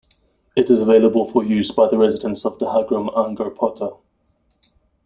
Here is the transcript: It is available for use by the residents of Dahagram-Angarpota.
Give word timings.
It 0.55 0.71
is 0.71 0.79
available 0.79 1.25
for 1.25 1.43
use 1.43 1.69
by 1.69 1.87
the 1.87 1.95
residents 1.95 2.43
of 2.43 2.57
Dahagram-Angarpota. 2.57 3.99